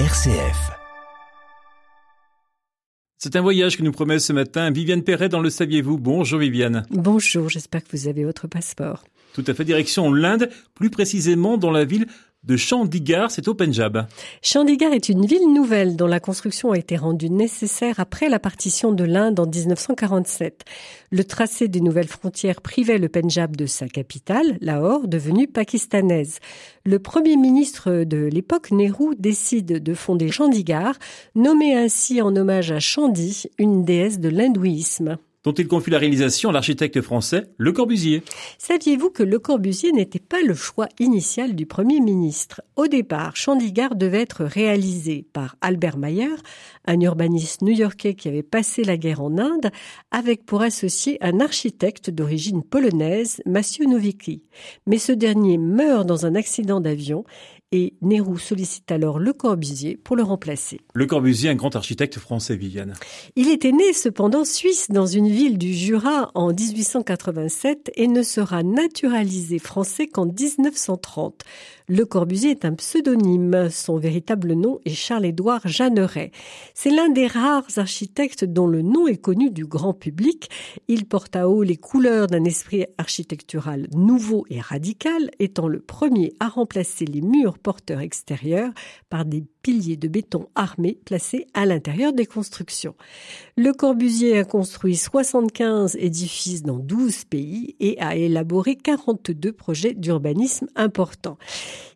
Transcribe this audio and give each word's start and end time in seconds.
RCF. 0.00 0.72
C'est 3.16 3.36
un 3.36 3.40
voyage 3.40 3.76
que 3.76 3.84
nous 3.84 3.92
promet 3.92 4.18
ce 4.18 4.32
matin 4.32 4.72
Viviane 4.72 5.04
Perret 5.04 5.28
dans 5.28 5.38
le 5.38 5.50
Saviez-vous. 5.50 5.98
Bonjour 5.98 6.40
Viviane. 6.40 6.84
Bonjour, 6.90 7.48
j'espère 7.48 7.84
que 7.84 7.96
vous 7.96 8.08
avez 8.08 8.24
votre 8.24 8.48
passeport. 8.48 9.04
Tout 9.34 9.44
à 9.46 9.54
fait, 9.54 9.64
direction 9.64 10.12
l'Inde, 10.12 10.50
plus 10.74 10.90
précisément 10.90 11.58
dans 11.58 11.70
la 11.70 11.84
ville 11.84 12.06
de 12.44 12.56
Chandigarh, 12.56 13.30
c'est 13.30 13.48
au 13.48 13.54
Punjab. 13.54 14.06
Chandigarh 14.42 14.92
est 14.92 15.08
une 15.08 15.24
ville 15.24 15.52
nouvelle 15.52 15.96
dont 15.96 16.06
la 16.06 16.20
construction 16.20 16.72
a 16.72 16.78
été 16.78 16.96
rendue 16.96 17.30
nécessaire 17.30 18.00
après 18.00 18.28
la 18.28 18.38
partition 18.38 18.92
de 18.92 19.04
l'Inde 19.04 19.40
en 19.40 19.46
1947. 19.46 20.64
Le 21.10 21.24
tracé 21.24 21.68
des 21.68 21.80
nouvelles 21.80 22.08
frontières 22.08 22.60
privait 22.60 22.98
le 22.98 23.08
Punjab 23.08 23.56
de 23.56 23.66
sa 23.66 23.88
capitale, 23.88 24.58
Lahore, 24.60 25.08
devenue 25.08 25.46
pakistanaise. 25.46 26.38
Le 26.84 26.98
premier 26.98 27.36
ministre 27.36 28.04
de 28.04 28.26
l'époque, 28.26 28.70
Nehru, 28.70 29.14
décide 29.18 29.82
de 29.82 29.94
fonder 29.94 30.30
Chandigarh, 30.30 30.98
nommé 31.34 31.74
ainsi 31.74 32.20
en 32.20 32.36
hommage 32.36 32.72
à 32.72 32.80
Chandi, 32.80 33.44
une 33.58 33.84
déesse 33.84 34.20
de 34.20 34.28
l'hindouisme 34.28 35.18
dont 35.44 35.52
il 35.52 35.68
confie 35.68 35.90
la 35.90 35.98
réalisation 35.98 36.48
à 36.48 36.52
l'architecte 36.52 37.00
français 37.02 37.44
Le 37.58 37.72
Corbusier. 37.72 38.22
Saviez-vous 38.58 39.10
que 39.10 39.22
Le 39.22 39.38
Corbusier 39.38 39.92
n'était 39.92 40.18
pas 40.18 40.42
le 40.42 40.54
choix 40.54 40.88
initial 40.98 41.54
du 41.54 41.66
Premier 41.66 42.00
ministre? 42.00 42.62
Au 42.76 42.86
départ, 42.86 43.36
Chandigarh 43.36 43.94
devait 43.94 44.22
être 44.22 44.44
réalisé 44.44 45.26
par 45.32 45.56
Albert 45.60 45.98
Mayer, 45.98 46.34
un 46.86 47.00
urbaniste 47.00 47.62
new-yorkais 47.62 48.14
qui 48.14 48.28
avait 48.28 48.42
passé 48.42 48.82
la 48.84 48.96
guerre 48.96 49.22
en 49.22 49.38
Inde, 49.38 49.70
avec 50.10 50.46
pour 50.46 50.62
associé 50.62 51.18
un 51.20 51.40
architecte 51.40 52.10
d'origine 52.10 52.62
polonaise, 52.62 53.40
Massieu 53.46 53.84
Nowicki. 53.84 54.42
Mais 54.86 54.98
ce 54.98 55.12
dernier 55.12 55.58
meurt 55.58 56.06
dans 56.06 56.26
un 56.26 56.34
accident 56.34 56.80
d'avion 56.80 57.24
et 57.74 57.94
Nehru 58.02 58.38
sollicite 58.38 58.92
alors 58.92 59.18
Le 59.18 59.32
Corbusier 59.32 59.96
pour 59.96 60.14
le 60.14 60.22
remplacer. 60.22 60.80
Le 60.94 61.06
Corbusier, 61.06 61.50
un 61.50 61.56
grand 61.56 61.74
architecte 61.74 62.20
français, 62.20 62.54
Viviane. 62.54 62.94
Il 63.34 63.50
était 63.50 63.72
né 63.72 63.92
cependant 63.92 64.44
suisse 64.44 64.90
dans 64.90 65.06
une 65.06 65.28
ville 65.28 65.58
du 65.58 65.74
Jura 65.74 66.30
en 66.36 66.52
1887 66.52 67.90
et 67.96 68.06
ne 68.06 68.22
sera 68.22 68.62
naturalisé 68.62 69.58
français 69.58 70.06
qu'en 70.06 70.26
1930. 70.26 71.42
Le 71.86 72.06
Corbusier 72.06 72.50
est 72.50 72.64
un 72.64 72.72
pseudonyme. 72.72 73.68
Son 73.68 73.98
véritable 73.98 74.54
nom 74.54 74.80
est 74.86 74.94
Charles-Édouard 74.94 75.68
Jeanneret. 75.68 76.30
C'est 76.72 76.88
l'un 76.88 77.10
des 77.10 77.26
rares 77.26 77.68
architectes 77.76 78.46
dont 78.46 78.66
le 78.66 78.80
nom 78.80 79.06
est 79.06 79.18
connu 79.18 79.50
du 79.50 79.66
grand 79.66 79.92
public. 79.92 80.48
Il 80.88 81.04
porte 81.04 81.36
à 81.36 81.46
haut 81.46 81.62
les 81.62 81.76
couleurs 81.76 82.26
d'un 82.26 82.44
esprit 82.44 82.86
architectural 82.96 83.86
nouveau 83.92 84.46
et 84.48 84.62
radical, 84.62 85.30
étant 85.38 85.68
le 85.68 85.80
premier 85.80 86.32
à 86.40 86.48
remplacer 86.48 87.04
les 87.04 87.20
murs 87.20 87.58
porteurs 87.58 88.00
extérieurs 88.00 88.72
par 89.10 89.26
des 89.26 89.44
piliers 89.64 89.96
de 89.96 90.08
béton 90.08 90.46
armés 90.54 90.98
placés 91.06 91.46
à 91.54 91.64
l'intérieur 91.64 92.12
des 92.12 92.26
constructions. 92.26 92.94
Le 93.56 93.72
Corbusier 93.72 94.38
a 94.38 94.44
construit 94.44 94.94
75 94.94 95.96
édifices 95.98 96.62
dans 96.62 96.78
12 96.78 97.24
pays 97.24 97.74
et 97.80 97.98
a 97.98 98.14
élaboré 98.14 98.76
42 98.76 99.52
projets 99.52 99.94
d'urbanisme 99.94 100.68
importants. 100.76 101.38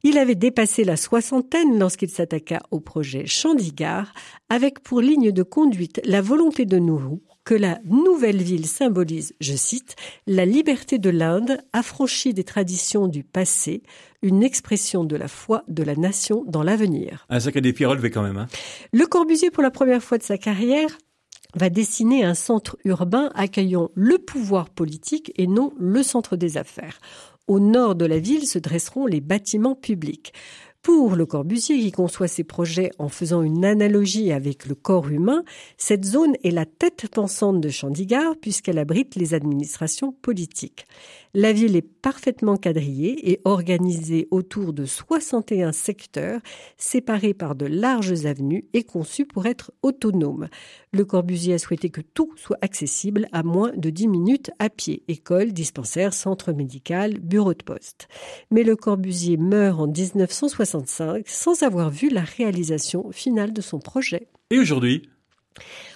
Il 0.03 0.17
avait 0.17 0.35
dépassé 0.35 0.83
la 0.83 0.97
soixantaine 0.97 1.79
lorsqu'il 1.79 2.09
s'attaqua 2.09 2.61
au 2.71 2.81
projet 2.81 3.27
Chandigarh 3.27 4.15
avec 4.49 4.81
pour 4.81 5.03
ligne 5.03 5.31
de 5.31 5.43
conduite 5.43 6.01
la 6.07 6.23
volonté 6.23 6.65
de 6.65 6.79
Nourou 6.79 7.21
que 7.49 7.55
la 7.55 7.79
nouvelle 7.87 8.43
ville 8.43 8.67
symbolise, 8.67 9.35
je 9.41 9.55
cite, 9.57 9.97
la 10.27 10.45
liberté 10.45 10.99
de 10.99 11.09
l'Inde 11.09 11.63
affranchie 11.73 12.35
des 12.35 12.45
traditions 12.45 13.09
du 13.09 13.25
passé, 13.25 13.83
une 14.21 14.43
expression 14.43 15.03
de 15.03 15.17
la 15.17 15.29
foi 15.29 15.65
de 15.67 15.83
la 15.83 15.97
nation 15.97 16.45
dans 16.47 16.63
l'avenir. 16.63 17.25
Un 17.31 17.41
sacré 17.41 17.63
défi 17.63 17.87
relevé 17.87 18.11
quand 18.11 18.23
même. 18.23 18.37
Hein. 18.37 18.49
Le 18.93 19.07
Corbusier, 19.07 19.51
pour 19.51 19.63
la 19.63 19.71
première 19.71 20.03
fois 20.03 20.19
de 20.19 20.23
sa 20.25 20.37
carrière, 20.37 20.99
va 21.55 21.71
dessiner 21.71 22.23
un 22.23 22.35
centre 22.35 22.77
urbain 22.85 23.31
accueillant 23.35 23.89
le 23.95 24.19
pouvoir 24.19 24.69
politique 24.69 25.33
et 25.37 25.47
non 25.47 25.73
le 25.79 26.03
centre 26.03 26.37
des 26.37 26.59
affaires. 26.59 26.99
Au 27.47 27.61
nord 27.61 27.95
de 27.95 28.05
la 28.05 28.19
ville 28.19 28.47
se 28.47 28.59
dresseront 28.59 29.07
les 29.07 29.23
bâtiments 29.23 29.75
publics. 29.75 30.35
Pour 30.89 31.17
Le 31.17 31.27
Corbusier, 31.27 31.79
qui 31.79 31.93
conçoit 31.93 32.29
ses 32.29 32.45
projets 32.45 32.93
en 32.99 33.11
faisant 33.11 33.43
une 33.43 33.67
analogie 33.67 34.33
avec 34.33 34.65
le 34.65 34.75
corps 34.75 35.11
humain, 35.11 35.45
cette 35.77 36.07
zone 36.07 36.35
est 36.45 36.51
la 36.51 36.65
tête 36.65 37.09
pensante 37.13 37.61
de 37.61 37.69
Chandigarh 37.69 38.37
puisqu'elle 38.41 38.79
abrite 38.79 39.15
les 39.15 39.35
administrations 39.35 40.13
politiques. 40.13 40.87
La 41.35 41.53
ville 41.53 41.77
est 41.77 41.83
parfaitement 41.83 42.57
quadrillée 42.57 43.31
et 43.31 43.41
organisée 43.45 44.29
autour 44.31 44.73
de 44.73 44.87
61 44.87 45.73
secteurs 45.73 46.41
séparés 46.79 47.35
par 47.35 47.55
de 47.55 47.67
larges 47.67 48.25
avenues 48.25 48.65
et 48.73 48.83
conçus 48.83 49.27
pour 49.27 49.45
être 49.45 49.71
autonomes. 49.83 50.49
Le 50.93 51.05
Corbusier 51.05 51.53
a 51.53 51.59
souhaité 51.59 51.91
que 51.91 52.01
tout 52.01 52.33
soit 52.37 52.57
accessible 52.63 53.29
à 53.33 53.43
moins 53.43 53.73
de 53.77 53.91
10 53.91 54.09
minutes 54.09 54.51
à 54.59 54.71
pied. 54.71 55.03
École, 55.07 55.53
dispensaire, 55.53 56.15
centre 56.15 56.53
médical, 56.53 57.19
bureau 57.21 57.53
de 57.53 57.63
poste. 57.63 58.09
Mais 58.51 58.63
le 58.63 58.75
Corbusier 58.75 59.37
meurt 59.37 59.79
en 59.81 59.87
1965 60.79 61.29
sans 61.29 61.63
avoir 61.63 61.91
vu 61.91 62.09
la 62.09 62.23
réalisation 62.23 63.11
finale 63.13 63.53
de 63.53 63.61
son 63.61 63.79
projet. 63.79 64.29
Et 64.51 64.59
aujourd'hui? 64.59 65.09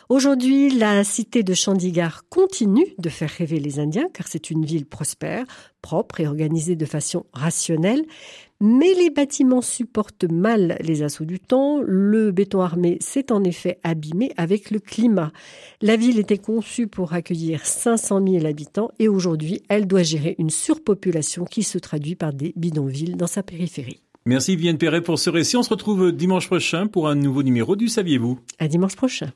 Aujourd'hui, 0.08 0.68
la 0.70 1.04
cité 1.04 1.42
de 1.42 1.54
Chandigarh 1.54 2.22
continue 2.28 2.94
de 2.98 3.08
faire 3.08 3.30
rêver 3.30 3.58
les 3.58 3.78
Indiens 3.78 4.08
car 4.12 4.28
c'est 4.28 4.50
une 4.50 4.64
ville 4.64 4.84
prospère, 4.84 5.46
propre 5.80 6.20
et 6.20 6.26
organisée 6.26 6.76
de 6.76 6.84
façon 6.84 7.24
rationnelle. 7.32 8.04
Mais 8.60 8.92
les 8.94 9.10
bâtiments 9.10 9.62
supportent 9.62 10.30
mal 10.30 10.76
les 10.80 11.02
assauts 11.02 11.24
du 11.24 11.40
temps. 11.40 11.80
Le 11.82 12.30
béton 12.30 12.60
armé 12.60 12.98
s'est 13.00 13.32
en 13.32 13.42
effet 13.42 13.78
abîmé 13.84 14.32
avec 14.36 14.70
le 14.70 14.80
climat. 14.80 15.32
La 15.80 15.96
ville 15.96 16.18
était 16.18 16.38
conçue 16.38 16.88
pour 16.88 17.14
accueillir 17.14 17.64
500 17.64 18.22
000 18.26 18.46
habitants 18.46 18.90
et 18.98 19.08
aujourd'hui, 19.08 19.62
elle 19.68 19.86
doit 19.86 20.02
gérer 20.02 20.34
une 20.38 20.50
surpopulation 20.50 21.44
qui 21.44 21.62
se 21.62 21.78
traduit 21.78 22.16
par 22.16 22.32
des 22.32 22.52
bidonvilles 22.54 23.16
dans 23.16 23.26
sa 23.26 23.42
périphérie. 23.42 24.02
Merci 24.24 24.54
Viviane 24.54 24.78
Perret 24.78 25.00
pour 25.00 25.18
ce 25.18 25.30
récit. 25.30 25.56
On 25.56 25.62
se 25.62 25.70
retrouve 25.70 26.12
dimanche 26.12 26.46
prochain 26.46 26.86
pour 26.86 27.08
un 27.08 27.16
nouveau 27.16 27.42
numéro 27.42 27.74
du 27.74 27.88
Saviez-vous? 27.88 28.38
À 28.58 28.68
dimanche 28.68 28.94
prochain. 28.94 29.32